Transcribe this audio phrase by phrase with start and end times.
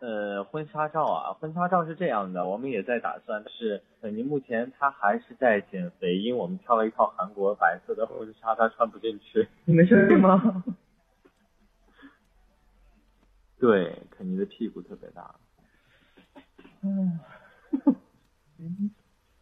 [0.00, 9.48] 呃，婚纱照啊，婚纱照是这样的，我们也在打算，是肯宁目前他还是在减肥，因为我们挑了一套韩国白色的婚纱，他穿不进去。
[9.64, 10.64] 你没事吗？
[13.58, 15.34] 对，肯尼的屁股特别大。
[16.82, 17.18] 嗯。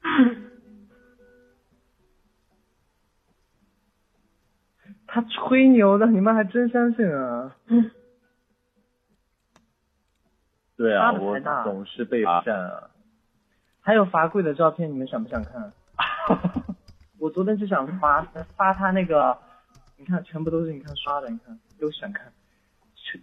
[5.06, 7.54] 他吹牛的，你们还真相信啊？
[10.82, 12.90] 对啊，我总是被扇啊。
[13.80, 15.72] 还有罚跪的照片，你们想不想看？
[17.20, 18.22] 我昨天就想发
[18.56, 19.38] 发他那个，
[19.96, 22.32] 你看全部都是你看刷的，你看都想看。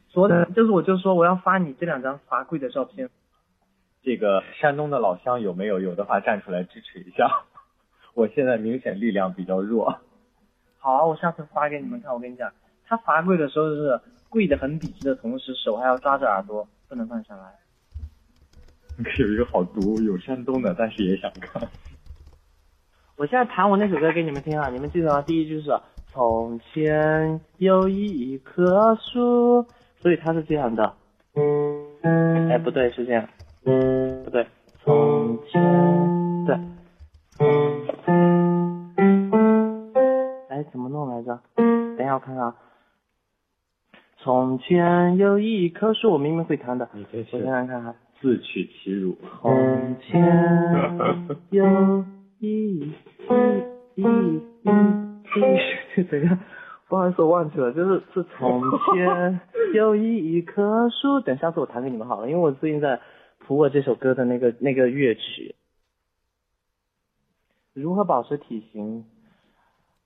[0.08, 3.10] 昨天就是我就说我要发你这两张罚跪的照片，
[4.04, 5.82] 这个山东的老乡有没有？
[5.82, 7.44] 有的话站出来支持一下。
[8.14, 10.00] 我现在明显力量比较弱。
[10.78, 12.14] 好啊，我下次发给你们看。
[12.14, 12.54] 我跟你讲，
[12.86, 17.54] 他罚跪的时候是跪得很笔直的同时，手还要抓着耳朵，不能放下来。
[19.20, 21.62] 有一个好读，有山东的，但是也想看。
[23.16, 25.22] 我现在弹我那首歌给你们听啊，你们记得吗？
[25.22, 25.70] 第一句是
[26.08, 29.66] 从前有一棵树，
[30.02, 30.96] 所以它是这样的。
[32.50, 33.30] 哎，不对，是这样。
[33.64, 34.48] 不对，
[34.84, 36.56] 从前对。
[40.50, 41.40] 哎，怎么弄来着？
[41.56, 42.56] 等一下我看看啊。
[44.22, 46.90] 从前有一棵树，我明明会弹的。
[46.94, 47.96] 你这我想想看哈。
[48.20, 49.18] 自取其辱。
[49.40, 50.22] 从前
[51.52, 52.04] 有
[52.40, 52.94] 一一
[53.96, 54.42] 一一，
[56.04, 56.38] 等一下，
[56.90, 58.62] 不好意思，我忘记了，就是是从
[58.94, 59.40] 前
[59.74, 61.22] 有一棵树。
[61.22, 63.00] 等下次我弹给你们好了，因为我最近在
[63.38, 65.56] 谱我这首歌的那个那个乐曲。
[67.74, 69.06] 如何保持体型？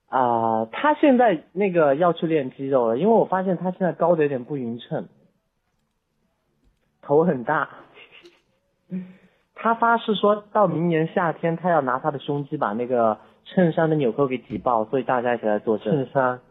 [0.08, 5.08] 啊、他现在那个要去练肌肉了，因为我发现他现在高的有点不匀称，
[7.02, 7.70] 头很大。
[9.56, 15.94] 他发誓说到明年夏天，他要拿他的胸肌把那个衬衫的纽扣给挤爆，所以大家一起来作证。
[15.94, 16.42] 衬衫。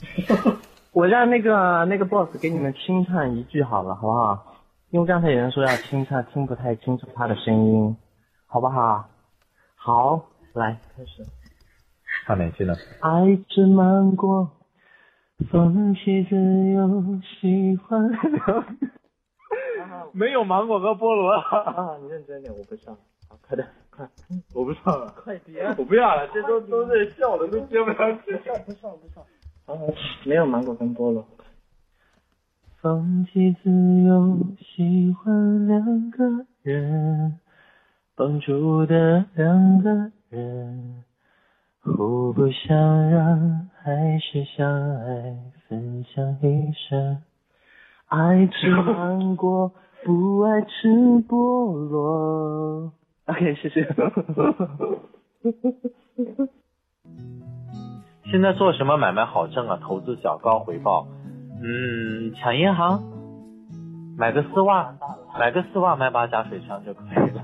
[0.92, 4.46] 我让那个那个 boss 给你们清唱一句好了，好不好？
[4.90, 7.96] 因为刚才有人说要清唱，听不太清楚他的声音，
[8.46, 9.08] 好不好？
[9.76, 10.24] 好，
[10.54, 11.24] 来开始。
[12.30, 12.76] 唱哪句呢？
[13.00, 14.48] 爱之芒果，
[15.50, 18.08] 风起自由，喜欢。
[20.14, 21.32] 没有芒果和菠萝。
[21.32, 22.94] 啊，你认真点，我不唱。
[23.28, 24.08] 好，快点，快，
[24.54, 25.12] 我不唱了。
[25.16, 25.74] 快点。
[25.76, 28.36] 我不要了，这都都是笑的，都接不上去。
[28.64, 29.24] 不上不上。
[29.66, 29.74] 啊，
[30.24, 31.26] 没有芒果跟菠萝。
[32.80, 33.68] 放弃自
[34.04, 37.40] 由，喜欢两个人，
[38.14, 41.02] 绑住的两个人，
[41.82, 44.68] 互不相让，还是相
[45.00, 45.36] 爱，
[45.68, 47.22] 分享一生。
[48.08, 49.72] 爱吃芒果，
[50.04, 50.88] 不爱吃
[51.26, 52.92] 菠萝。
[53.26, 53.88] OK，谢谢。
[58.30, 59.78] 现在做什么买卖好挣啊？
[59.82, 61.06] 投资小高回报。
[61.62, 63.02] 嗯，抢银行，
[64.18, 64.94] 买个丝袜，
[65.38, 67.42] 买个丝袜，买把假水枪就可以了。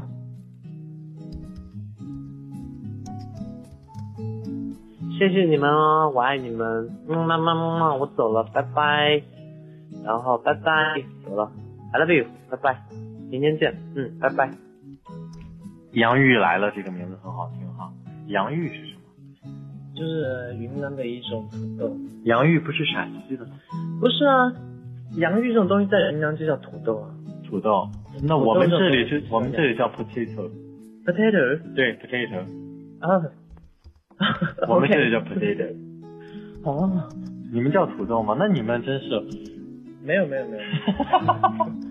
[5.19, 9.23] 谢谢你们哦，我爱你们，嗯，妈妈妈妈，我走了，拜拜。
[10.05, 11.51] 然后拜拜，走了
[11.93, 12.83] ，I love you，拜拜，
[13.31, 14.51] 明天见，嗯，拜拜。
[15.93, 17.91] 洋芋来了，这个名字很好听哈。
[18.27, 19.01] 洋芋是什么？
[19.95, 21.97] 就是云南的一种土豆。
[22.25, 23.53] 洋芋不是陕西的吗？
[23.99, 24.53] 不是啊，
[25.17, 27.09] 洋芋这种东西在云南就叫土豆啊。
[27.49, 27.89] 土豆。
[28.23, 30.51] 那我们这里就我们这里叫 potato。
[31.07, 31.75] Potato。
[31.75, 32.41] 对，potato。
[33.01, 33.23] 啊。
[34.69, 35.75] 我们这里叫 potato。
[36.65, 37.09] 哦。
[37.53, 38.35] 你们叫土豆吗？
[38.39, 39.23] 那你们真是。
[40.03, 40.63] 没有没有没有。
[40.63, 41.86] 啊，我们的